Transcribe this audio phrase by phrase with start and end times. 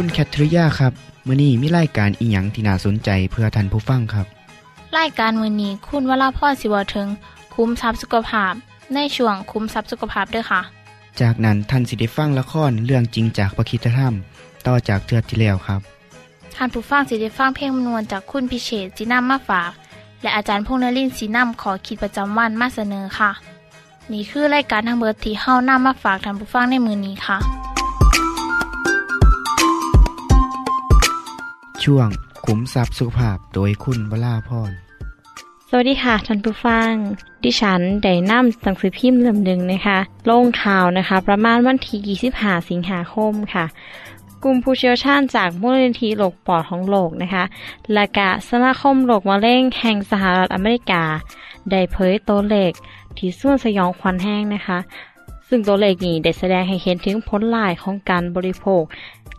[0.00, 0.92] คุณแคทริยาครับ
[1.26, 4.26] มื้อนี้มีรายการอีหยังที่น่าสนใจเพื่อท่านผู้ฟังครับ
[4.98, 7.08] รายการมือนี้คุณวราพรสิวถึง
[7.54, 8.52] คุ้มทรัพย์สุขภาพ
[8.94, 10.60] ในช่วงคุ้มทรัพย์สุขภาพด้วยค่ะ
[11.20, 14.14] จากนั้นท่านสิได้ฟังละครเรื่องจริงจากประคีตธรรม
[14.66, 15.80] ต่อจากเทือกที่แล้วครับ
[16.54, 19.70] ท่านผู้ฟังสิได้ฟังเพลงมนวนจากคุณพิเชษจีนัมมาฝาก
[20.22, 23.30] และอาจารย์พงษ์นรินทร์สีนัมขอขีดประจำวันมาเสนอค่ะ
[24.12, 27.38] นี่คือรายการทางเบอร์ที่เฮ้านํมาฝากท่านผู้ฟังในมือนี้ค่ะ
[31.86, 32.08] ช่วง
[32.46, 34.72] ขุมทรัพย์สุขภาพโดยคุณวราพร
[35.68, 36.90] สวัสดีค่ะท่านผู้ฟัง
[37.44, 39.98] ดิฉันได้นำหนังสือพิมพ์เล่มหนึ่งนะคะ
[40.30, 43.64] ลงข่าวนะคะ ประมาณวันที่25สิงหาคมค่ะ
[44.42, 47.44] กลุ่มผู้เชี่ยวชาญจากมูลนิธิโรคปอดของโลกนะคะ
[47.92, 51.02] และกะสมาคมโรคมะเร็งแห่งสหรัฐอเมริกา
[51.70, 52.72] ได้เผยตัวเลข
[53.16, 54.78] ที่ส่วนสยองควันแห้งนะคะ
[55.48, 58.82] ซึ่งตัวเลขนี้ได้แสดงให้เห็นถึงผลลายของการบริโภค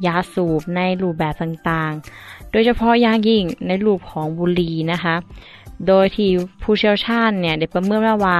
[0.05, 5.15] ยาสูบในรูปแบบต่างๆ ยเฉพาะอย่างยิ่งในรูปของบุหรี่นะคะ
[5.87, 6.29] โดยที่
[6.61, 8.39] ผู้เชี่ยวชาญเนี่ยได้ประเมินวว่า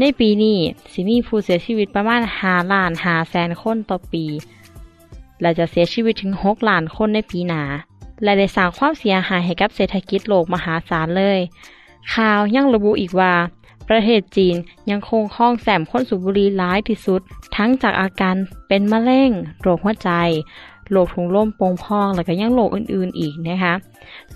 [0.00, 0.58] ในปีนี้
[0.92, 4.24] สิมีผู้เสียชีวิตประมาณ5ล้าน5แสนคนต่อปี
[5.40, 7.62] และจะเสียชีวิตถึง6ล้านคนในปีหนา
[8.22, 11.38] และได้สร้างความเสียหายให้กับเศรษฐกิจโลกมหาศาลเลย
[12.14, 13.34] ข่าวยังระบุอีกว่า
[13.88, 14.56] ประเทศจีน
[14.90, 17.20] ยังคงครองแสมคนสูบบุหรี่ร้ายที่สุด
[17.56, 18.36] ทั้งจากอาการ
[18.68, 20.10] เป็นมะเร็งโรคหัวใจ
[20.90, 23.74] โรคถุงลมโป่งพอง และก็ยังโรคอื่นๆอีกนะคะ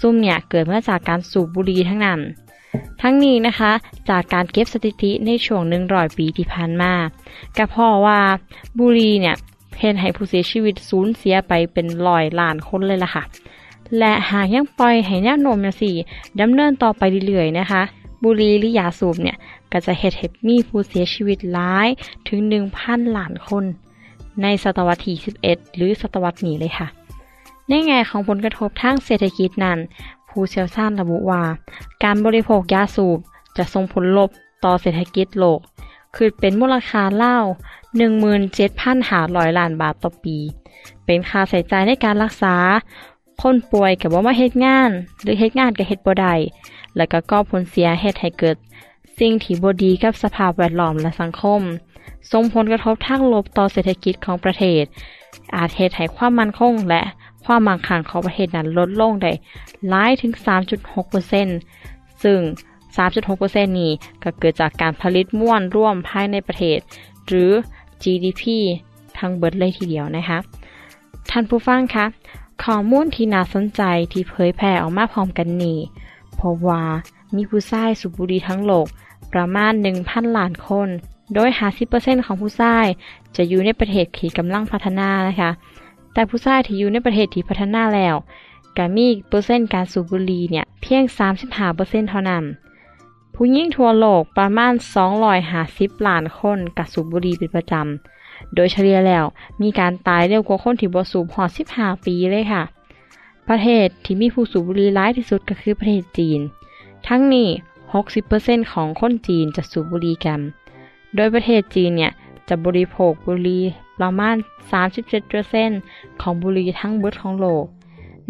[0.01, 2.21] ซุ่มเนี่ยเกิดมาจากการสูบบุหรี่ทั้งนั้น
[3.03, 3.73] ทั้งนี้นะคะ
[4.11, 6.93] จากการเก็บสถิติในช่วงหนึ่งร้อยปีที่ผ่านมา
[7.57, 8.21] ก็เพราะว่า
[8.79, 9.37] บุหรี่เนี่ย
[9.81, 13.23] เห็นให้ผู้เสียชีวิตสูญเสียไปเป็นร้อยล้านคนเลยล่ะค่ะ
[13.99, 15.97] และหากยังปล่อยให้แนวโน้มสี่
[16.41, 17.83] ดำเนินต่อไปเรื่อยๆนะคะ
[18.25, 19.37] บุหรี่หรือยาสูบเนี่ย
[19.73, 21.89] ก็จะเฮ็ดให้มีผู้เสียชีวิตหลาย
[22.29, 22.41] ถึง
[22.79, 23.65] 1,000ล้านคน
[24.43, 25.17] ในศตวรรษที่
[25.47, 26.89] 11หรือศตวรรษนี้เลยค่ะ
[27.69, 29.79] ในแง่ของผลกระทบทางเศรษฐกิจนั้น
[30.29, 31.43] ผู้เชี่ยวชาญระบุว่า
[32.05, 33.19] การบริโภคยาสูบ
[33.57, 34.31] จะส่งผลลบ
[34.65, 35.61] ต่อเศรษฐกิจโลก
[36.17, 37.39] คือเป็นมูลค่าเล่า
[38.27, 40.37] 17,500ล้านบาทต่อปี
[41.05, 42.55] เป็นค่าใช้จ่ายในการรักษา
[43.43, 44.91] คนป่วยกับว่ามาเฮ็ดงาน
[45.23, 46.35] หรือเฮ็ดงานกับเฮ็ดบ่ได้
[46.97, 48.57] แล้วก็ก่อผลเสียเฮ็ดให้เกิด
[49.19, 51.63] สิ่งที่บ่ดีกับสภาพแวดล้อมและสังคม
[52.33, 54.85] ส่งผลกระทบทางลบต่อเศรษฐกิจของประเทศ
[55.55, 57.03] อาจเฮ็ดให้ความมั่นคงและ
[57.45, 59.33] ความมั่งคั่งของประเทศนั้นลดลงได้
[59.89, 60.33] หลายถึง
[61.49, 62.41] 3.6%ซึ่ง
[62.97, 63.93] 3.6%นี้
[64.23, 66.79] ก็เกิดจากการผลิตม่วนร่วมภายในประเทศ
[67.27, 67.51] หรือ
[68.03, 68.43] GDP
[69.19, 70.39] ทั้งเบิดเลยทีเดียวนะคะ
[71.31, 72.07] ท่านผู้ฟังคะ
[72.65, 73.83] ข้อมูลที่น่าสนใจ
[74.13, 75.79] ที่เผยแพร่ออกมาพร้อมกันนี้
[76.37, 76.83] เพราะว่า
[77.35, 78.87] มีผู้ชายสูบบุหรี่ทั้งโลก
[79.33, 80.89] ประมาณ 1,000 ล้านคน
[81.35, 81.49] โดย
[81.89, 82.87] 50%ของผู้ชาย
[83.37, 85.51] จะอยู่ในประเทศที่กำลังพัฒนานะคะ
[86.13, 88.17] แต่ผู้ชายที่อยู่ในประเทศที่พัฒนาแล้ว
[88.77, 91.03] ก็มีเปอร์เซ็นต์การสูบบุหรี่เนี่ยเพียง
[91.57, 92.45] 35%เท่านั้น
[93.35, 94.73] ผู้หญิงทั่วโลกประมาณ
[95.41, 99.25] 250 ล้านคนกับสูบบุหรี่เป็นประจำ โดยเฉลี่ยแล้ว
[99.63, 102.63] มีการตายเร็วกว่าคนที่บ่สูบหอด15 ปีเลยค่ะ
[103.49, 106.41] ประเทศที่มีผู้สูบบุหรี่ร้ายที่สุดก็คือประเทศจีน
[107.09, 107.49] ทั้งนี้
[108.11, 110.41] 60%ของคนจีนจะสูบบุหรี่กัน
[111.15, 112.13] โดยประเทศจีนเนี่ย
[112.49, 113.63] จะบริโภคบุหรี่
[114.01, 114.37] ประมาณ
[115.09, 117.65] 37%ของบุหรี่ทั้งเบิดของโลก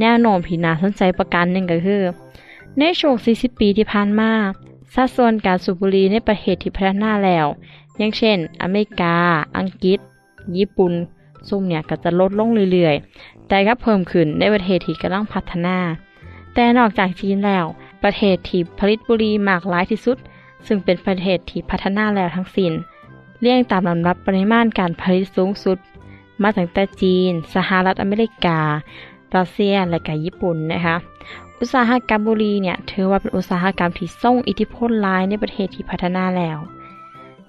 [0.01, 2.03] แนวโน้มที่น่าสนใจประการหนึ่งก็คือ
[2.79, 4.31] ในช่วง 40 ปีที่ผ่านมา
[4.95, 7.47] สัดส่วนการสูบบุหรี่ในประเทศที่พัฒนาแล้ว
[7.99, 9.15] อย่างเช่น อเมริกา
[9.59, 9.99] อังกฤษ
[10.57, 10.93] ญี่ปุ่น
[11.49, 15.77] ซุ่มเนี่ยก็จะลดลงเรื่อยๆ แต่ก็เพิ่มขึ้นในประเทศที่กำลังพัฒนา
[16.55, 17.67] แต่นอกจากจีนแล้ว
[18.03, 20.19] ประเทศที่ผลิตบุหรี่มากหลายที่สุด
[20.67, 22.73] ซึ่งเป็นประเทศที่พัฒนาแล้วทั้งสิ้น
[23.41, 25.79] เรียงตามลำดับปริมาณการผลิตสูงสุด
[26.43, 28.61] มาตั้งแต่จีน สหรัฐอเมริกา
[29.37, 30.97] รัสเซีย และก็ญี่ปุ่นนะคะ
[31.61, 36.59] อุตสาหกรรมบุหรี่เนี่ยถือว่าเป็นอุตสาหกรรมที่ส่งอิทธิพลหลายในประเทศที่พัฒนาแล้ว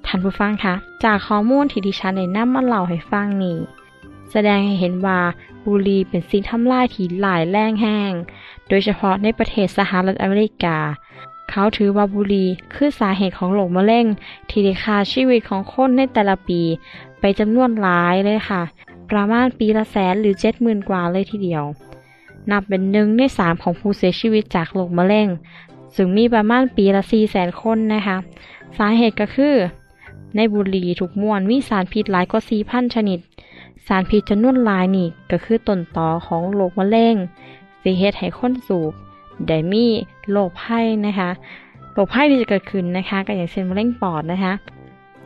[0.05, 3.57] ท่านผู้ฟังคะ จากข้อมูลที่ดิฉันได้นำมาเล่าให้ฟังนี้
[4.31, 5.19] แสดงให้เห็นว่า
[5.65, 8.11] บุหรี่เป็นสิ่งทำลายที่หลายแรงแห้ง
[8.69, 10.77] โดยเฉพาะในประเทศสหรัฐอเมริกา
[11.49, 14.05] เขาถือว่าบุหรี่คือสาเหตุของโรคมะเร็ง
[14.49, 16.61] ที่ได้ฆ่าชีวิตของคนในแต่ละปี
[17.19, 18.61] ไปจำนวนหลายเลยค่ะ
[19.09, 21.63] ประมาณปีละแสนหรือเจ็ดหมื่นกว่าเลยทีเดียว
[22.51, 25.27] นับเป็นหนึ่งในสามของผู้เสียชีวิตจากโรคมะเร็ง
[25.95, 28.17] ซึ่งมีประมาณปีละสี่แสนคนนะคะ
[28.77, 29.55] สาเหตุก็คือ
[30.35, 33.19] ในบุหรี่ถูกมวนมีสารพิษหลายกว่าสี่พันชนิด
[33.87, 37.15] สารพิษจำนวนหลายนี่ก็คือต้นตอของโรคมะเร็ง
[37.81, 38.93] สิเหตุให้คนสูบ
[39.47, 39.85] ได้มี
[40.31, 41.29] โรคไข้นะคะ
[41.93, 44.53] โรคไข้ที่จะเกิดขึ้นนะคะก็อย่างเช่นมะเร็งปอดนะคะ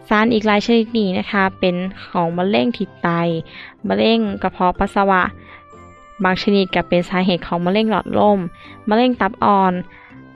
[0.10, 1.76] สารอีกหลายชนิดนี้นะคะ เป็น
[2.10, 3.10] ของมะเร็งที่ไต
[3.88, 5.22] มะเร็งกระเพาะปัสสาวะ
[6.24, 8.40] บางชนิดก็เป็นสาเหตุของมะเร็งหลอดลม
[8.90, 9.74] มะเร็งตับอ่อน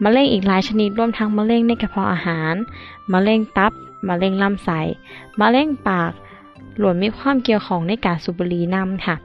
[0.03, 2.53] มะเร็งอีกหลายชนิดรวมทั้งมะเร็งในกระเพาะอาหาร
[3.13, 3.71] มะเร็งตับ
[4.07, 4.79] มะเร็งลำไส้
[5.39, 6.11] มะเร็งปาก
[6.77, 9.15] หลวนมีความเกี่ยวของในการสูบบุหรี่นำค่ะ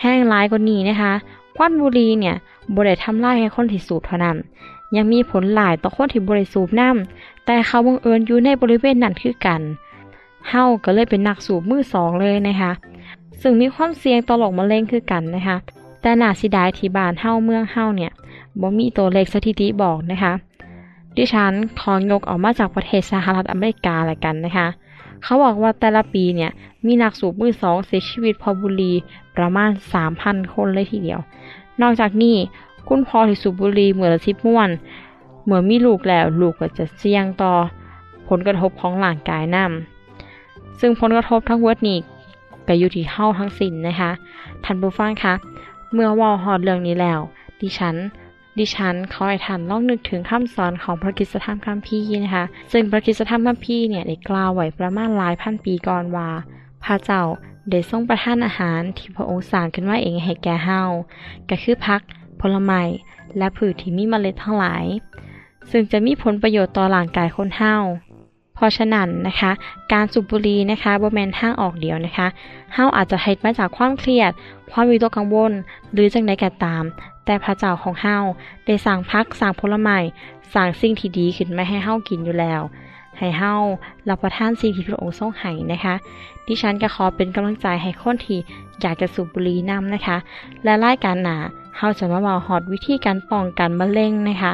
[0.00, 1.12] แห้งร้ายกว่านี้นะคะ
[1.56, 2.36] ควันบุหรี่เนี่ย
[2.76, 4.36] บริทำลายให้คนที่สูบเท่านั้น
[4.96, 9.62] ยังมีผลหลายต่อคนที่บริสูบน้ำแต่เขาบังเอิญอยู่ในบริเวณนั้นคือกัน
[10.48, 12.72] เฮาก็เลยเป็นนักสูบมือสองเลยนะคะ
[13.40, 15.56] ซึ่งมีความเสี่ยงต่อโรคมะเร็งคือกันนะคะ
[16.00, 18.12] แต่นาสิดายที่บ้านเฮาเมืองเฮาเนี่ย
[18.60, 20.32] บ่มีตัวเลขสถิติบอกนะคะ
[21.16, 24.68] ดิฉันขอยกออกมาจากประเทศสหรัฐอเมริกาละกันนะคะ
[25.22, 26.50] เขาบอกว่าแต่ละปีเนี่ย
[26.86, 28.92] มีนักสูบมือสองเสียชีวิตพอบุรี
[29.36, 29.70] ประมาณ
[30.12, 31.20] 3,000 คนเลยทีเดียว
[31.82, 32.36] นอกจากนี้
[32.88, 34.70] คุณพ่อที่สูบบุหรี่เมื่อละสิบม้วน
[35.44, 37.52] เมื่อมีลูกแล้วลูกก็จะเสี่ยงต่อ
[38.28, 41.98] ผลกระทบของร่างกายนำซึ่งผลกระทบทั้งเวิร์ดนี้
[42.68, 44.10] ก็อยู่ที่เฮาทั้งสิ้นนะคะ
[44.64, 45.34] ท่านผู้ฟังคะ
[45.92, 47.20] เมื่อว่าฮอดเรื่องนี้แล้ว
[47.60, 47.96] ดิฉัน
[48.58, 56.28] ดิฉันขอให้ท่านลองนึกถึงคำสอนของพระคิสธรรมคัมภีร์นะคะ ซึ่งพระคิสธรรมคัมภีร์เนี่ยได้กล่าวไว้ประมาณหลายพันปีก่อนว่า
[56.84, 57.22] พระเจ้า
[57.70, 60.80] ได้ทรงประทานอาหารที่พระองค์สร้างขึ้นมาเองให้แก่เฮา
[61.48, 62.00] ก็คือพัก
[62.40, 62.82] ผลไม้
[63.38, 64.84] และพืชที่มีเมล็ดทั้งหลาย
[65.70, 67.74] ซึ่งจะมีผลประโยชน์ต่อร่างกายคนเฮา
[68.54, 69.52] เพราะฉะนั้นนะคะ
[69.92, 72.28] การสูบบุหรี่นะคะบ่แม่นทางออกเดียวนะคะ
[72.74, 74.32] เฮาอาจจะเฮ็ดมาจากความเครียด
[74.70, 75.52] ความวิตกกังวล
[75.92, 76.84] หรือจังใดก็ตาม
[77.24, 78.18] แต่พระเจ้าของเฮา
[78.66, 79.98] ได้สร้างพักสร้างผลไม้
[80.54, 82.62] สร้างสิ่งที่ดีขึ้นมาให้เฮากินอยู่แล้ว
[83.18, 83.54] ให้เฮา
[84.08, 85.94] รับประทานสิ่งที่พระองค์ทรงให้นะคะ
[86.46, 88.38] ดิฉันก็ขอเป็นกำลังใจให้คนที่
[88.80, 90.16] อยากจะสูบบุหรี่นํนะคะ
[90.64, 91.36] และรายการหนา
[91.78, 94.52] เฮาจะมาเว้าฮอดวิธีการป้องกันมะเร็งนะคะ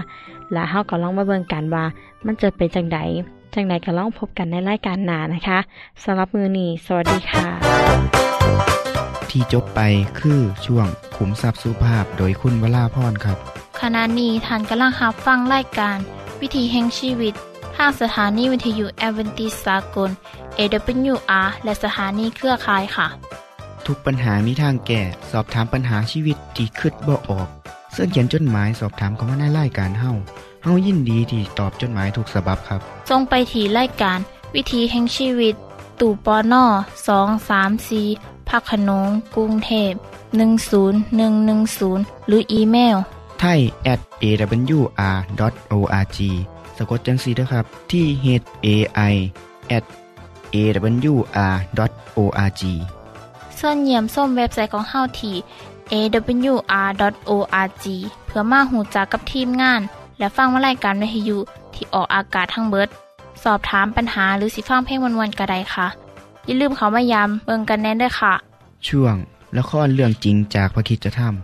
[0.52, 1.84] และเฮาก็ลองมาเบิ่งกันว่า
[2.26, 2.98] มันจะเป็นจังได
[3.54, 5.58] จังไดก็ลองพบกันในรายการหนานะคะ
[6.02, 7.46] สำหรับมือนี้สวัสดีค่ะ
[9.30, 9.80] ที่จบไป
[10.18, 10.86] คือช่วง
[11.16, 13.38] ขุมทรัพย์สุภาพโดยคุณวราพรครับ
[13.80, 15.96] ขณะนี้ท่านกำลังรับฟังรายการ
[16.40, 17.34] วิถีแห่งชีวิต
[17.84, 20.10] ทางสถานีวิทยุแอเวนติสากล
[20.58, 23.06] AWR และสถานีเครือข่ายค่ะ
[23.86, 27.48] ทุกปัญหามีทางแก้ สอบถามปัญหาชีวิตที่คิดบ่ออก
[27.92, 30.12] เสื้อเขียนจดหมายสอบถามเขามาในรายการเฮา
[30.62, 32.80] เฮายินดีที่ตอบจดหมายถูกสาบบครับ
[33.10, 34.18] ทรงไปถีรายการ
[34.54, 35.54] วิถีแห่งชีวิต
[36.00, 36.64] ตู่ปอนอ
[37.08, 38.02] สองสามสี
[38.48, 39.92] พักขนงกรุงเทพ
[40.70, 42.96] 10110 หรืออีเมล
[43.40, 43.60] ไทย
[43.92, 46.18] at awr.org
[46.82, 48.26] สะกดจังสีนะครับ ที่ h
[48.66, 48.68] a
[49.12, 49.14] i
[49.76, 49.84] at
[50.54, 52.62] awr.org
[53.58, 55.34] ส่วนเยี่ยมส้มเว็บไซต์ของเฮาที่
[55.92, 57.84] awr.org
[58.26, 59.80] เพื่อมาหูจักกับทีมงาน
[60.18, 61.38] และฟังวารายการวิทยุ
[61.74, 62.88] ที่ออกอากาศทั้งเบิด
[63.44, 65.86] สอบถามปัญหาหรือสิฟังเพลงวันๆกระไดค่ะ
[66.46, 68.34] อย่าลืมเขามายามเบิงกันแน่นด้วยค่ะ
[68.88, 69.16] ช่วง
[69.58, 71.34] ละครเรื่องจริงจากพระคริสตธรรม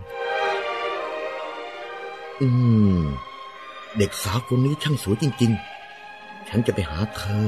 [2.40, 2.49] อื
[2.99, 3.00] ม
[3.99, 5.53] เด็กสาวคนนี้ช่างสวยจริง
[6.00, 7.45] ๆ ฉันจะไปหาเธอ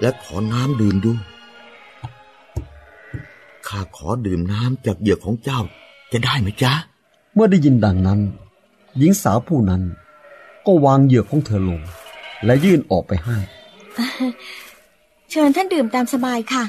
[0.00, 1.12] และขอน้ำดื่มดู
[3.66, 5.60] ข้าขอดื่มน้ำจากเหยื่อของเจ้า
[6.12, 6.72] จะได้ไหมจ๊ะ
[7.34, 8.20] เมื่อได้ยินดังนั้น
[8.98, 9.82] หญิงสาวผู้นั้น
[10.66, 11.80] ก็วางเหยื่อของเธอลง
[12.44, 13.36] และยื่นออกไปให้
[15.30, 16.64] เชิญท่านดื่มตามสบายค่ะ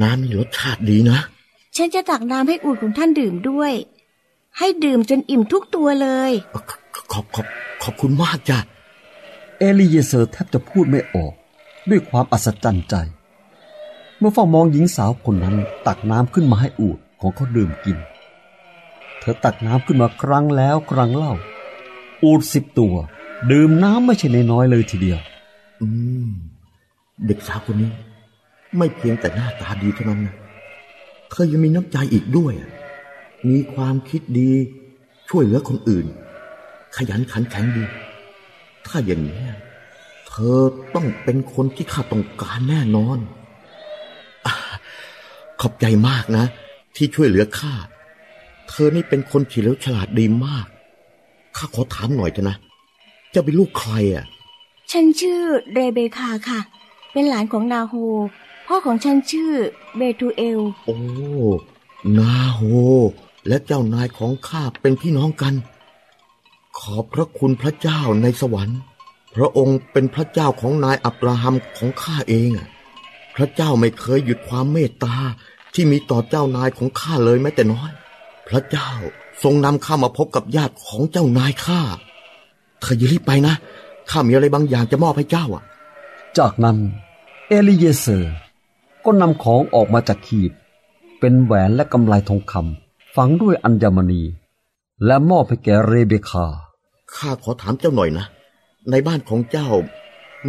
[0.00, 1.18] น้ำมีรสชาติดีนะ
[1.78, 3.72] ฉันจะตักน้ำให้อุ่นของท่านดื่มด้วย
[4.58, 6.56] ให้ดื่มจนอิ่มทุกตัวเลยข
[7.12, 7.46] ขอบขอบ
[7.82, 8.58] ขอบคุณมากจ้ะ
[9.58, 11.32] เอลีเยเซอร์แทบจะพูดไม่ออก
[11.90, 12.94] ด้วยความอัศจรรย์ใจ
[14.18, 15.56] เมื่อเฝ้ามองหญิงสาวคนนั้น
[15.86, 17.98] ตักน้ำขึ้นมาให้อูดของเขาดื่มกิน
[19.20, 21.32] เธอตักน้ำขึ้นมาครั้งแล้วครั้งเล่า
[22.22, 22.94] อูดสิบตัว
[23.50, 25.18] ดื่มน้ำไม่ใช่น้อยๆเลยทีเดียว
[25.80, 25.86] อื
[26.26, 26.28] ม
[27.26, 27.90] เด็กสาวคนนี้
[28.76, 30.36] ไม่เพียงแต่หน้าตาดีเท่านั้นนะ
[31.30, 32.54] เธอยังมีน้ำใจอีกด้วย
[33.48, 34.50] มีความคิดดี
[35.28, 36.06] ช่วยเหลือคนอื่น
[36.96, 37.84] ขยันขันแข็งดี
[38.86, 39.42] ถ้าอย่างนี้
[40.28, 40.58] เธอ
[40.94, 43.18] ต้องเป็นคนที่ข้าต้องการแน่นอน
[44.46, 44.48] อ
[45.60, 46.44] ขอบใจมากนะ
[46.96, 47.74] ที่ช่วยเหลือข้า
[48.68, 50.66] เธอนี่เป็นคนเฉลียวฉลาดดีมาก
[51.56, 52.56] ข้าขอถามหน่อยเถอะนะ
[53.30, 54.24] เจะเป็นลูกใครอะ
[54.90, 55.40] ฉันชื่อ
[55.72, 56.60] เรเบคาค่ะ
[57.12, 57.94] เป็นหลานของนาโฮ
[58.70, 59.52] พ่อของฉันชื่อ
[59.96, 60.98] เบทูเอล โอ้
[62.18, 62.60] นาโฮ
[63.48, 65.54] และเจ้านายของข้าเป็นพี่น้องกัน
[66.78, 68.78] ขอบพระคุณพระเจ้าในสวรรค์
[69.34, 72.68] พระองค์เป็นพระเจ้าของนายอับราฮัมของข้าเองอะ
[73.36, 75.16] พระเจ้าไม่เคยหยุดความเมตตา
[75.74, 77.90] ที่มีต่อเจ้านายของข้าเลยแม้แต่น้อย
[78.48, 78.90] พระเจ้า
[79.42, 81.80] ทรงนำข้ามาพบกับญาติของเจ้านายข้า
[82.80, 83.54] เธออย่ารีบไปนะ
[84.10, 85.64] ข้ามีอะไรบางอย่างจะมอบให้เจ้าอะ
[86.38, 86.76] จากนั้น
[87.48, 88.34] เอลิเยเซอร์
[89.10, 90.52] ก็นำของออกมาจากขีบ
[91.20, 94.22] เป็นแหวนและกำไลทองคำฝังด้วยอัญมณี
[95.06, 96.46] และมอบให้แก่เรเบคา
[97.14, 98.26] ข้าขอถามเจ้าหน่อยนะ
[98.90, 99.68] ในบ้านของเจ้า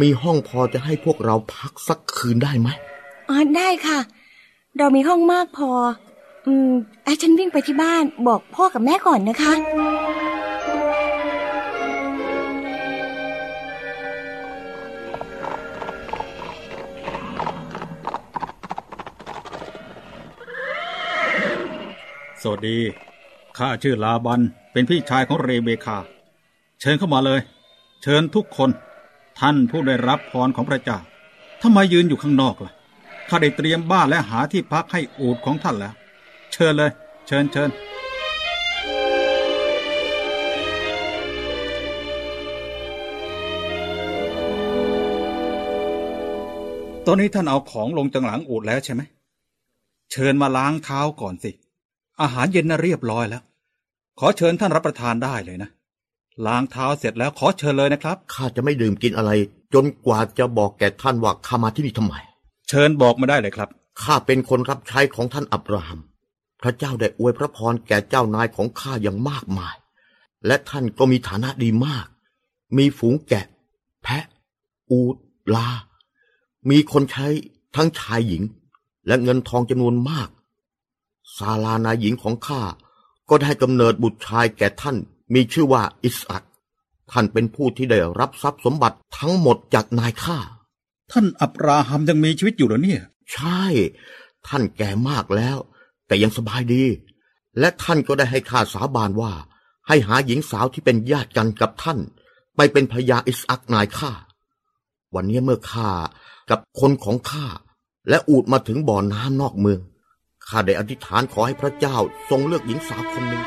[0.00, 2.68] มีห้องพอจะให้พวกเราพักสักคืนได้ไหม
[3.28, 3.98] อ๋อได้ค่ะ
[4.78, 5.70] เรามีห้องมากพอ
[6.46, 6.70] อืม
[7.04, 9.52] ไอ้ฉันวิ่งไปที่บ้านบอกพ่อกับแม่ก่อนนะคะ
[22.42, 22.78] สวัสดี
[23.58, 24.40] ข้าชื่อลาบัน
[24.72, 25.98] เป็นพี่ชายของเรเบคา
[26.80, 27.40] เชิญเข้ามาเลย
[28.02, 28.70] เชิญทุกคน
[29.40, 30.98] ท่านผู้ได้รับพรของพระเจ้า
[31.62, 32.72] ทำไมยืนอยู่ข้างนอกล่ะ
[33.28, 35.94] ข้าได้เตรียมบ้านและหาที่พักให้อูดของท่านแล้ว
[36.52, 36.90] เชิญเลย
[37.26, 37.70] เชิญเชิญ
[47.06, 49.02] ตอนนี้ท่านเอาของลงจากหลังอูดแล้วใช่ไหม
[50.12, 51.50] เชิญมาล้างเท้าก่อนสิ
[52.22, 53.42] อาหารเย็นน่ะเรียบร้อยแล้ว
[54.18, 55.70] ขอเชิญท่านรับประทานได้เลยนะ
[56.46, 59.30] ล้างเท้าเสร็จแล้วขอเชิญเลยนะครับ ข้าจะไม่ดื่มกินอะไร
[59.74, 62.14] จนกว่าจะบอกแก่ท่านว่าข้ามาที่นี่ทำไม
[62.68, 63.68] เชิญบอกมาได้เลยครับ
[64.02, 66.00] ข้าเป็นคนรับใช้ของท่านอับราฮัม
[66.62, 69.76] พระเจ้าได้อวยพระพรแก่เจ้านายของข้าอย่างมากมาย
[70.46, 72.06] และท่านก็มีฐานะดีมาก
[72.76, 73.46] มีฝูงแกะ
[74.02, 74.24] แพะ
[74.90, 75.16] อูด
[75.54, 75.68] ลา
[76.70, 77.26] มีคนใช้
[77.76, 78.42] ทั้งชายหญิง
[79.06, 80.28] และเงินทองจำนวนมาก
[81.38, 82.62] ซาลานายหญิงของข้า
[83.28, 84.96] ก็ได้กำเนิดบุตรชายแก่ท่าน
[85.34, 86.44] มีชื่อว่าอิสอัก
[87.10, 90.38] ท่านเป็นผู้ที่ได้รับทรัพย์สมบัติทั้งหมดจากนายข้า
[91.10, 93.62] ท่านอับราฮัมยังมีชีวิตอยู่เหรอเนี่ย ใช่
[94.48, 95.58] ท่านแก่มากแล้ว
[96.06, 96.84] แต่ยังสบายดี
[97.58, 99.32] และท่านก็ได้ให้ข้าสาบานว่า
[99.88, 101.98] ให้หาหญิงสาวที่เป็นญาติกันกับท่าน
[102.56, 104.12] ไปเป็นภรรยาอิสอักนายข้า
[105.14, 105.90] วันนี้เมื่อข้า
[106.50, 107.46] กับคนของข้า
[108.08, 109.80] และอูดมาถึงบ่อน้ำนอกเมือง
[110.50, 111.96] ข้าได้อธิษฐานขอให้พระเจ้า
[112.30, 113.42] ทรงเลือกหญิงสาวคนหนึ่ง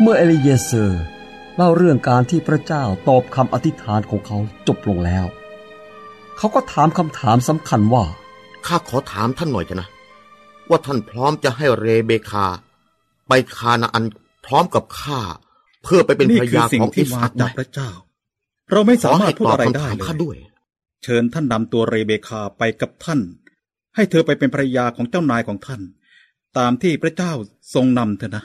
[0.00, 1.02] เมื่อเอลิเยเซอร์
[1.56, 4.38] เล่าเรื่องการที่พระเจ้าตอบคำอธิษฐานของเขา
[4.68, 5.26] จบลงแล้ว
[6.38, 8.04] เขาก็ถามคำถามสำคัญว่า
[8.66, 9.88] ข้าขอถามท่านหน่อยเถอะนะ
[10.70, 12.46] ว่าท่านพร้อมจะให้เรเบคา
[13.28, 14.04] ไปคานาอัน
[14.46, 15.20] พร้อมกับข้า
[15.82, 17.90] เพื่อไปเป็นนี่ภรรคือยาสิ่ขงองที่อิสมาอักไหมจากพระเจ้า
[18.72, 20.36] เราไม่ขสาอมารให้ถพูดตอบอะไรคำได้ถามเลข้ายด้วย
[21.02, 23.20] เชิญท่านนำตัวเรเบคาไปกับท่าน
[23.94, 25.80] ให้เธอไปเป็นภรรยาของเจ้านายของท่าน
[26.58, 27.32] ตามที่พระเจ้า
[27.74, 28.42] ทรงนำเธอนะ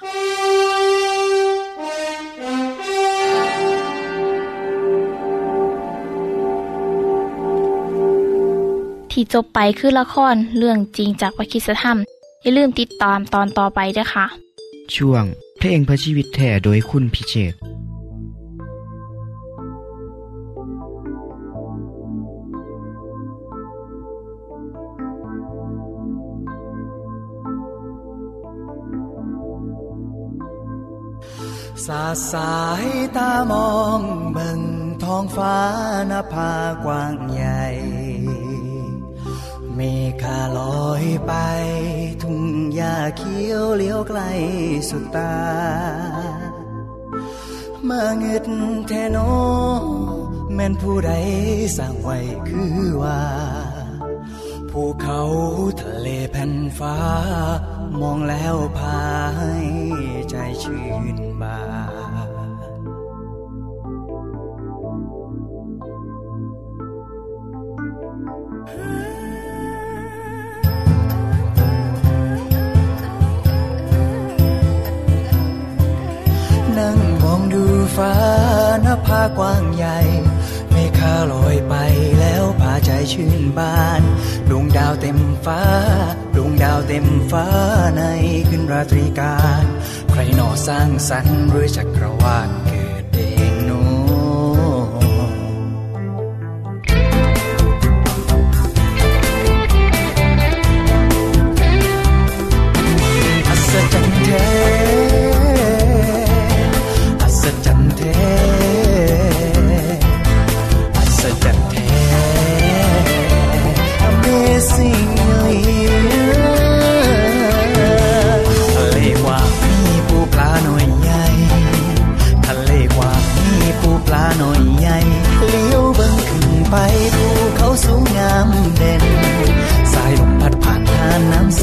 [9.12, 11.98] ที่จบไปคือละครเรื่องจริงจากวิคิสธรรม
[12.42, 14.26] อย่าลืมติดตามตอนต่อไปด้วยค่ะ
[14.96, 15.24] ช่วง
[15.58, 17.54] เพลงพระชีวิตแท่โดยคุณพิเชษ
[31.86, 32.86] สาสาย
[33.18, 34.02] ตามอง
[34.32, 34.62] เบิ่ง
[35.04, 35.58] ท้องฟ้า
[36.12, 37.66] นภากว้างใหญ่
[39.76, 39.80] เม
[40.22, 41.34] ฆาลอยไป
[42.22, 42.44] ทุ่ง
[42.76, 44.22] หญ้าเขียวเลี้ยวไกล
[44.90, 45.38] สุดตา
[47.88, 48.46] มาเงึด
[48.88, 49.18] แทโน
[50.54, 51.12] แม่นผู้ใด
[51.78, 53.22] สร้างไว้คือว่า
[54.72, 55.22] ภูเขา
[55.82, 56.98] ทะเลแผ่นฟ้า
[58.02, 59.02] มองแล้วพา
[59.38, 59.56] ให้
[60.21, 60.21] ใจ
[60.62, 61.58] ชื่นบา
[62.48, 62.62] น
[76.78, 77.64] นั่งมองดู
[77.96, 78.16] ฟ้า
[78.86, 80.00] นภากว้างใหญ่
[80.72, 81.76] เมฆาลอยไป
[82.20, 84.02] แล้วพาใจชื่นบาน
[84.50, 85.62] ดวงดาวเต็มฟ้า
[86.36, 87.48] ดวงดาวเต็มฟ้า
[87.98, 88.04] ใน
[88.50, 89.66] ขึ้นราตรีการ
[90.14, 92.81] ใครหนอสร้างสรรค์หรือจักรวาลเกิด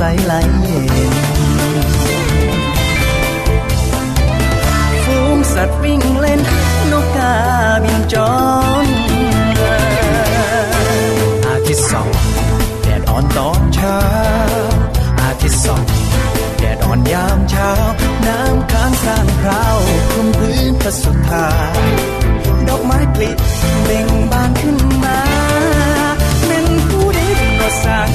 [0.00, 0.78] ใสไหลเย็
[1.12, 1.14] น
[5.04, 6.40] ฝูงสัตว์วิ่งเล่น
[6.92, 7.34] นกกา
[7.84, 8.14] บินจ
[8.84, 8.86] ร
[11.46, 12.08] อาทิตย์สอง
[12.82, 13.98] แดดอ่อนตอนเช้า
[15.20, 15.82] อาทิตย์สอง
[16.58, 17.70] แดดอ่อนยามเช้า
[18.26, 19.78] น้ำค้างสร้างพราว
[20.10, 21.48] คลุมพื้นพระสุธา
[22.68, 23.36] ดอกไม้กลิด
[23.84, 25.20] เบ่งบานขึ้นมา
[26.46, 28.08] เป็นผู้ด้เป็นรสสร้าง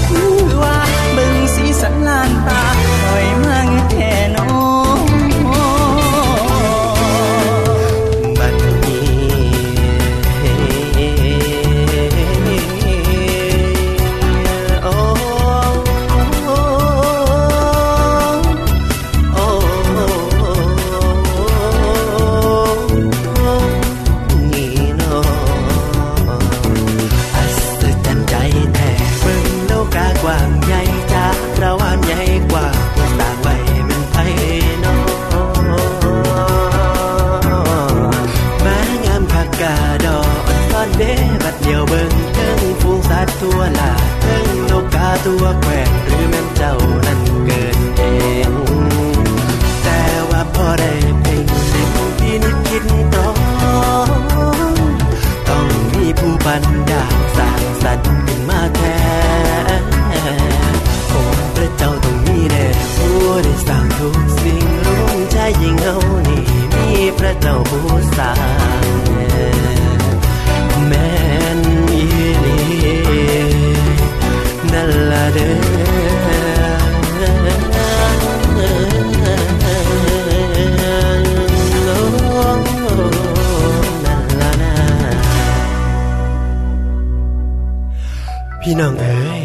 [88.75, 89.41] พี่น้องเอ๋ย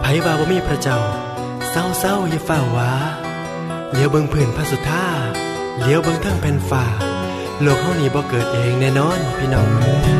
[0.00, 0.98] ไผว่าบ่มีพระเจ้า
[1.70, 2.92] เศร้าเศร้าอย่าเฝ้าวา
[3.92, 5.06] เลี้ยวเบิ่งพื้นพระสุธา
[5.80, 6.84] เลี้ยวเบิ่งเทิงแผ่นฟ้า
[7.62, 10.12] โลกเฮานี้บ่เกิดเองแน่นอนพี่น้องเอ๋ย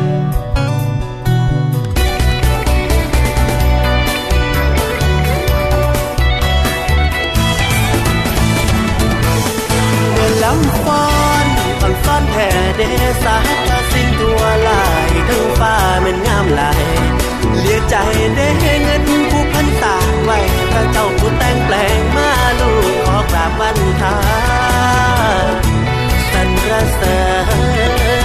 [10.13, 11.05] เมื่อลำฟ้อ
[11.43, 11.45] น
[11.81, 12.81] อ่อนฟ้อนแผ่เด
[13.23, 13.37] สา
[13.69, 17.14] ตาสิ้นตัวลายทั้งฟ้ามันงามหลาย
[17.61, 17.95] เลียใจ
[18.35, 18.47] ได้
[18.83, 20.37] เงินผู้พันตากไว้
[20.71, 24.15] พระเจ้าผู้แต่งแปลงมาลูกขอกราบวันทา
[26.31, 26.49] สรร
[26.95, 27.17] เสริ
[28.23, 28.24] ญ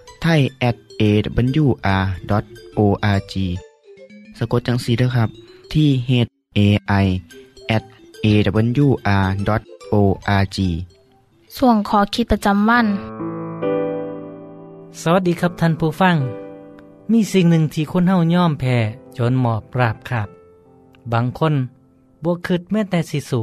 [0.21, 1.73] ไทย at awr.org
[4.37, 5.29] สะกดจังสีด้วยครับ
[5.73, 6.11] ที่ h
[6.57, 6.59] a
[7.03, 7.05] i
[7.75, 7.83] at
[8.25, 9.37] awr.org
[11.57, 12.87] ส่วนขอคิดประจำวัน
[15.01, 16.15] สวัสดีครับท่านผู้ฟัง
[17.11, 18.77] มีสิ่งหนึ่งที่คนเฮาย่อมแพ้
[19.17, 20.29] จนหมอบปราบขาบ
[21.11, 21.53] บางคน
[22.23, 23.41] บวกคืดแม้แต่สิสุ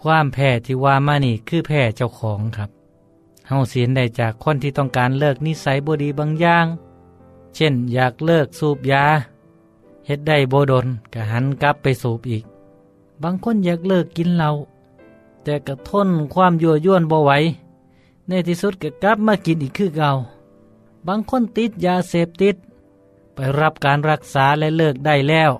[0.00, 2.70] ความแพ้ที่ว่ามานี่คือแพ้เจ้าของครับ
[3.48, 6.66] เฮาเสียนได้จากคนที่ต้องการเลิกนิสัยบดีบางอย่าง
[7.54, 9.04] เช่นอยากเลิกสูบยา
[10.06, 12.44] เฮ็ดได้โบดนก็หันกลับไปสูบอีก
[13.22, 14.50] บางคนอยากเลิกกินเหล้า
[15.44, 17.32] แต่ก็ทนความยั่วยวนบ่ไหว
[18.28, 20.10] ในที่สุดก็กลับมากินอีกคือเก่า
[21.06, 22.56] บางคนติดยาเสพติด
[23.34, 25.52] ไปรับการรักษาและเลิกได้แล้ว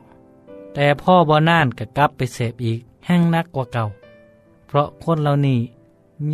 [0.75, 3.85] แต่พ่อบอนานก็กลับไปเสพอีกแห้งนักกว่าเก่า
[4.67, 5.59] เพราะคนเหล่านี้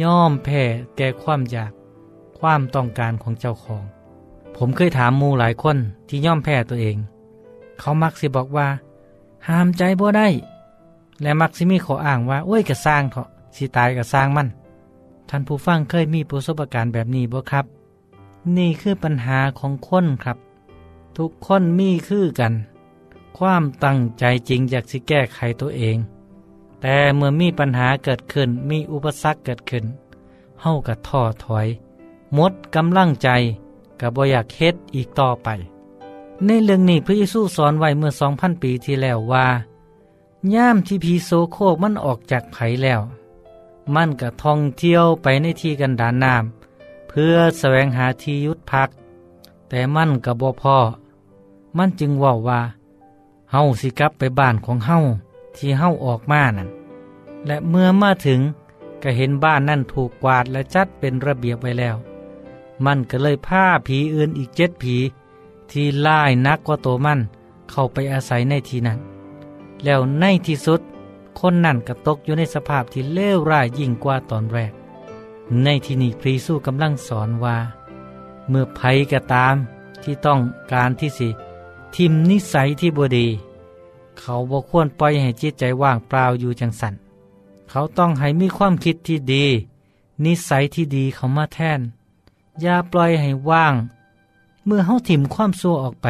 [0.03, 0.63] ย่อมแพ้
[0.97, 1.73] แก่ความอยาก
[2.39, 3.85] ความต้องการของเจ้าของ
[4.57, 5.77] ผมเคยถามมูหลายคน
[6.09, 6.97] ที่ย่อมแพ้ตัวเอง
[7.79, 8.69] เขามักสิบอกว่า
[9.49, 10.29] ห้ามใจบ่ได้
[11.23, 14.49] และมักสิมีขออ้างว่าโอ้ยกระสร้างเถอะสิตายกระสร้างมัน
[15.29, 17.65] ท่านผู้ฟังเคยมีประสบการณ์แบบนี้บ่ครับ
[18.57, 20.39] นี่คือปัญหาของคนครับ
[21.17, 22.55] ทุกคนมีคือกัน
[23.39, 25.97] ความตั้งใจจริงอยากสิแก้ไขตัวเอง
[26.83, 29.85] แต่เมื่อมีปัญหาเกิดขึ้นมีอุปสรรคเกิดขึ้น
[30.63, 31.67] เฮากับท้อถอย
[32.35, 33.29] หมดกำลังใจ
[34.01, 35.49] กับบ่อยากเฮ็ดอีกต่อไป
[36.45, 39.47] ในเรื่องนี้พระเยซูสอนไว้เมื่อสองพันปีที่แล้วว่า
[40.55, 43.01] ย่ามที่พีโซโคกมันออกจากไผแล้ว
[43.95, 48.89] มันก็ท่องเที่ยวไปในที่กันดานน้ำเพื่อแสวงหาที่ยุดพัก
[49.69, 50.79] แต่มันกับบ่พอ
[51.77, 52.61] มันจึงว่าว่า
[53.53, 54.99] เฮาสิกลับไปบ้านของเฮา
[55.57, 56.69] ที่เฮาออกมานั่น
[57.47, 58.41] และเมื่อมาถึง
[59.03, 61.97] ก็เห็นบ้านนั่นถูกกวาดและจัดเป็นระเบียบไว้แล้ว
[62.85, 64.97] มันก็เลยพาผีอื่นอีกเจ็ดผี
[65.71, 67.21] ที่ล่ายนักกว่าตัวมัน
[67.71, 68.99] เข้าไปอาศัยในที่นั้น
[69.85, 70.81] แล้วในที่สุด
[71.39, 74.73] คนนั่นก็ตกอยู่ในสภาพที่เลวร้ายยิ่งกว่าตอนแรก
[75.63, 77.57] ในที่นี้พรีสู้กำลังสอนว่า
[78.49, 79.55] เมื่อภัยก็ตาม
[80.03, 80.41] ที่ต้อง
[80.73, 81.29] การที่สิ
[81.97, 83.27] ทิมนิสัยที่บดี
[84.23, 86.95] เขาบ่ควรปล่อยให้จิตใจว่างเปล่าอยู่จังสัน
[87.71, 89.47] เขาต้องให้มีความคิดที่ดี
[90.25, 91.81] นิสัยที่ดีเขามาแทน
[92.61, 93.75] อย่าปล่อยให้ว่าง
[94.67, 96.07] เมื่อเขาถิ่มความชั่วออกไป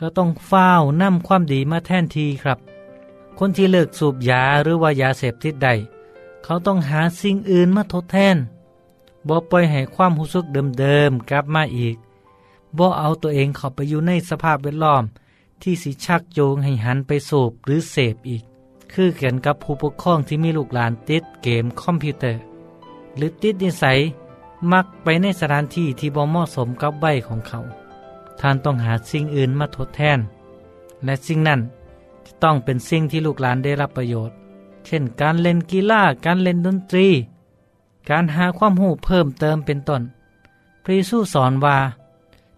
[0.00, 0.68] ก็ต้องเฝ้า
[1.00, 2.58] นำความดีมาแทนทีครับ
[3.38, 5.68] คนที่เลิกสูบยาหรือว่ายาเสพติดใด
[6.44, 8.36] เขาต้องหาสิ่งอื่นมาทดแทน
[9.28, 10.44] บ่ปล่อยให้ความรู้สึก
[10.80, 11.96] เดิมๆกลับมาอีก
[12.76, 15.04] บ่เอาตัวเองเข้าไปอยู่ในสภาพแวดล้อม
[15.62, 18.44] ที่สิชักโยงให้หันไปสูบหรือเสพอีก
[18.92, 22.40] คือเกี่ยวกับผู้ปกครองที่มีลูกหลานติดเกมคอมพิวเตอร์
[23.16, 23.98] หรือติดนิสัย
[24.72, 27.58] มักไปในสถานที่ที่บ่เหมาะสมกับใบของเขา
[28.40, 30.18] ท่านต้องหาสิ่งอื่นมาทดแทน
[31.04, 31.60] และสิ่งนั้น
[32.26, 34.36] จะต้องเป็นสิ่งที่ลูกหลานได้รับประโยชน์
[34.86, 37.08] เช่น การเล่นกีฬาการเล่นดนตรี
[38.10, 40.02] การหาความหูเพิ่มเติมเป็นต้น
[40.82, 41.76] พระเยซูสอนว่า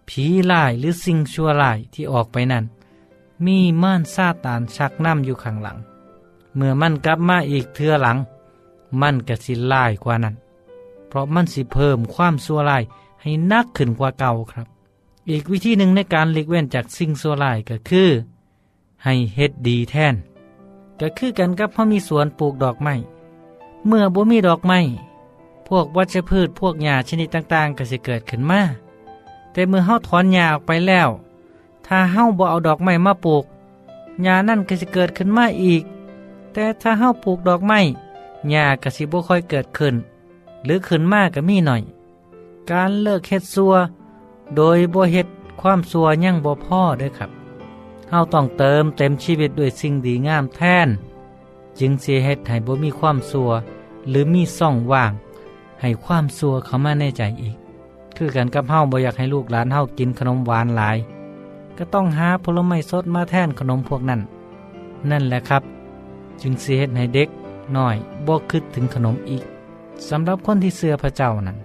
[0.09, 2.63] ผีลายหรือสิ่งชั่วลายที่ออกไปนั้น
[3.45, 5.77] มีม่านซาตานชักน้ำอยู่ข้างหลัง
[6.55, 8.17] เมื่อมันกลับมาอีกเทือหลัง
[9.01, 10.35] มันก็สิลายกว่านั้น
[11.07, 12.83] เพราะมันสิเพิ่มความชั่วลาย
[13.21, 14.67] ให้นักขึ้นกว่าเก่าครับ
[15.29, 18.09] อีกวิธีหนึ่งในการหลีกเว้นจากสิ่งชั่วลายก็คือ
[19.03, 20.15] ให้เฮ็ดดีแทน
[20.99, 22.95] ก็คือกันกับพอมีสวนปลูกดอกไม้
[23.87, 24.79] เมื่อบ่มีดอกไม้
[25.67, 28.61] พวกวัชพืชพวกหญ้าชนิดต่างๆ ก็สิเกิดขึ้นมา
[29.51, 31.09] แต่เมื่อเฮาถอนหญ้าออกไปแล้ว
[31.87, 33.43] ถ้าเฮาบ่เอาดอกไม้มาปลูก
[34.23, 35.83] หญ้านั่นก็สิเกิดขึ้นมาอีก
[36.53, 37.79] แต่ถ้าเฮาปลูกดอกไม้
[38.49, 39.95] หญ้าก็สิบ่ค่อยเกิดขึ้น
[40.63, 41.81] หรือขึ้นมากก็มีหน่อย
[42.69, 43.73] การเลิกเฮ็ดซัว
[44.55, 45.27] โดยบ่เฮ็ด
[45.61, 47.29] ความซัวยังบ่พอเด้อครับ
[48.09, 50.87] เฮาต้องเติมเต็มชีวิตด้วยสิ่งดีงามแทน
[51.79, 53.49] จึงเสิเฮ็ดให้บ่มีความซัว
[54.09, 55.11] หรือมีซ่องว่าง
[55.81, 57.55] ให้ความซัวเข้ามาในใจอีก
[58.15, 60.97] คือกันกับเฮาบ่อยากให้ลูกหลานเฮากินขนมหวานหลาย
[61.77, 64.21] ก็ต้องหาผลไม้สดมาแทนขนมพวกนั้น
[65.09, 65.63] นั่นแหละครับ
[66.41, 67.29] จึงสิเฮ็ดให้เด็ก
[67.77, 67.95] น้อย
[68.27, 69.43] บ่คิดถึงขนมอีก
[70.09, 71.57] สำหรับคนที่เชื่อพระเจ้านั้น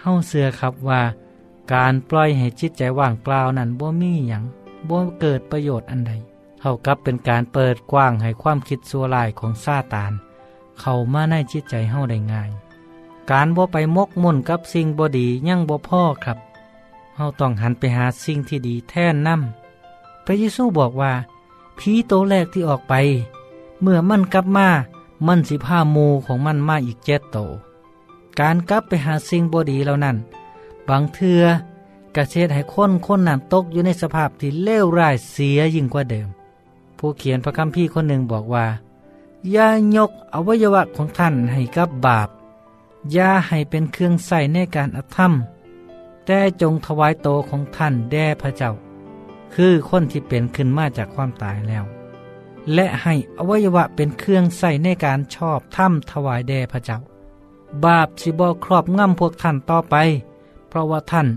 [0.00, 1.00] เฮาเชื่อครับว่า
[1.74, 4.44] การปล่อยให้จิตใจว่างเปล่านั้นบ่มีหยัง
[4.88, 6.12] บ่เกิดประโยชน์อันใด
[6.60, 10.12] เท่ากับเป็นการเปิดกว้างให้ความคิดชั่วร้ายของซาตาน
[10.80, 12.50] เข้ามาในจิตใจเฮาได้ง่าย
[13.30, 16.38] การบ่ไปมกมุ่นกับสิ่งบ่ดียังบ่พ่อครับ
[17.16, 21.12] เฮาต้องหันไปหาสิ่งที่ดีแทนนำพระเยซูบอกว่า
[21.78, 22.94] ผีโตแรกที่ออกไป
[23.82, 24.68] เมื่อมันกลับมา
[25.26, 27.38] มันสิพามูของมันมาอีกเจ็ดโต
[28.40, 30.16] การกลับไปหาสิ่งบ่ดีเหล่านั้น
[30.88, 31.42] บางเทือ
[32.16, 36.28] กระเช็ดให้คนคนนั้นตกอยู่ในสภาพที่เลวร้ายเสียยิ่งกว่าเดิม
[36.98, 38.66] ผู้เขียนพระคัมภีร์คนหนึ่งบอกว่า
[39.52, 42.28] อย่ายกอวัยวะของท่านให้กับบาป
[43.12, 45.32] อย่าให้เป็นเครื่องใส่ในการอธรรม
[46.26, 48.72] แต่จงถวายโตของท่านแด่พระเจ้า
[49.54, 51.84] คือคนที่เป็นขึ้นมาจากความตายแล้ว
[52.74, 56.98] และให้อวัยวะเป็นเครื่องใส่ในการชอบถ้ำถวายแด่พระเจ้า
[57.84, 59.94] บาปสิบอครอบง่ำพวกท่านต่อไป
[60.68, 61.28] เพราะว่าท่าน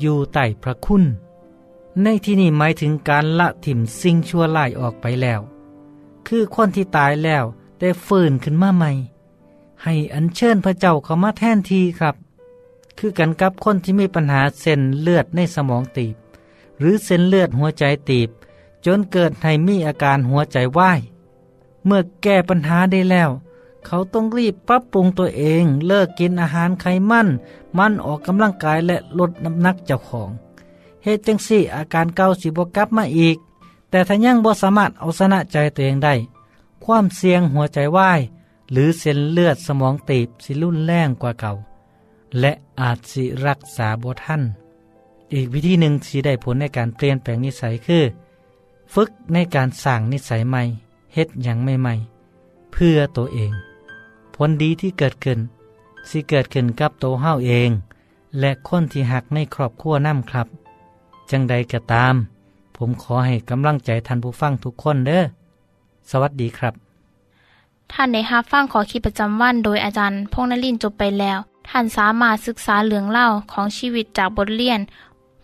[0.00, 1.04] อยู่ใต้พระคุณ
[2.02, 5.40] ในที่นี้หมายถึงการละถิ่มสิ่งชั่วร้ายออกไปแล้ว
[6.26, 7.44] คือคนที่ตายแล้ว
[7.80, 8.90] ได้ฟื้นขึ้นมาใหม่
[9.82, 12.14] ให้อัญเชิญพระเจ้าเข้ามาแทนทีครับ
[12.98, 16.14] คือกันกับคนที่มีปัญหาเส้นเลือดในสมองตีบ
[16.78, 18.28] หรือเส้นเลือดหัวใจตีบ
[18.86, 21.00] จนเกิดให้มีอาการหัวใจวาย
[21.84, 23.30] เมื่อแก้ปัญหาได้แล้ว
[23.86, 27.28] เขาต้องรีบปรับปรุงตัวเองเลิกกินอาหารไขมัน
[27.78, 30.30] มันออกกำลังกายและลดน้ำหนักเจ้าของ
[31.04, 33.36] เหตุจังสี่อาการเก่าสิบกลับมาอีก
[33.90, 36.14] แต่ถ้ายังบ่สามารถเอาชนะใจตัวเองได้
[36.84, 38.20] ความเสี่ยงหัวใจวาย
[38.72, 41.52] หรือเส้นเลือดสมองตีบสิรุนแรงกว่าเก่า
[42.40, 44.42] และอาจสิรักษาบ่ทัน
[45.34, 48.04] อีกวิธีหนึ่งที่ได้ผลในการเปลี่ยนแปลงนิสัยคือ
[48.94, 50.62] ฝึกในการสร้างนิสัยใหม่
[51.14, 53.52] เฮ็ดอย่างใหม่ๆ เพื่อตัวเอง
[54.34, 55.38] ผลดีที่เกิดขึ้น
[56.08, 57.70] สิเกิดขึ้นกับตัวเฮาเอง
[58.40, 60.46] และคนที่หักในครอบครัวน้ำครับ
[61.30, 62.14] จังใดก็ตาม
[62.76, 65.22] ผมขอให้กำลังใจท่านผู้ฟังทุกคนเด้อ
[66.10, 66.74] สวัสดีครับ
[67.92, 71.38] ท่านในฮับฟังขอคิดประจำวันโดยอาจารย์พงนลินจบไปแล้ว
[71.70, 74.80] ท่านสามารถศึกษาเหลืองเล่าของชีวิตจากบทเรียน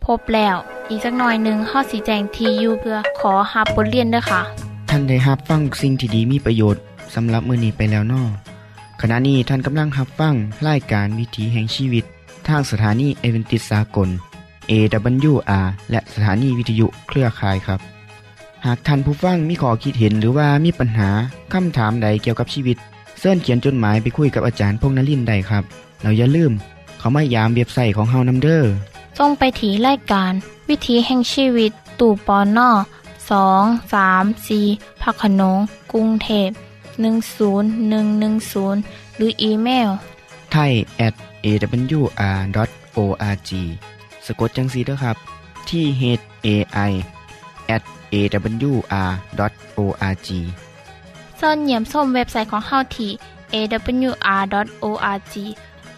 [0.04, 0.56] พบแล้ว
[0.88, 4.42] อีกสักหน่อยหนึ่งข้อสีแจงทียูเพื่อขอฮับบทเรียนด้วยค่ะ
[4.90, 6.82] ท่านได้รับฟังสิ่งที่ดีมีประโยชน์
[7.14, 8.22] สำหรับมือนี้ไปแล้วนอ
[9.00, 10.34] ขณะนี้ท่านกำลังรับฟัง
[10.68, 12.04] รายการวิถีแห่งชีวิต
[12.48, 14.08] ทางสถานีเอเวนติสากล
[14.70, 17.80] AWR และสถานีวิทยุเครือข่ายครับ
[18.66, 21.08] หากท่านผู้ฟังมีข้อคิดเห็นหรือว่ามีปัญหา
[21.52, 22.76] คำถามใดเกี่ยวกับชีวิต
[23.18, 25.64] เสินเขียนจดหมายไปคุยกับอาจารย์พงนลินได้ครับ
[26.04, 26.52] เราอย่าลืม
[26.98, 28.62] เขามายามเว็บไซต์ของเฮานํเด้อ
[29.18, 30.32] จงไปถีรายการ
[30.68, 32.70] วิถีแห่งชีวิตตู่ปอนนอ
[33.30, 33.62] สอง
[33.92, 34.60] สามสี
[35.02, 35.58] พักขนง
[35.92, 36.50] กรุงเทพ
[37.42, 39.88] 10110 หรืออีเมล
[40.52, 40.72] ไทย
[41.06, 41.14] at
[41.44, 43.50] awr.org
[44.26, 45.16] สะกดจังสีด้วยครับ
[45.68, 46.02] ที่ h
[46.46, 46.48] a
[46.90, 46.92] i
[47.76, 47.82] at
[48.14, 50.28] awr.org
[51.36, 53.10] เสินเหยี่ยมส้มเว็บไซต์ของเฮาที่
[53.54, 55.34] awr.org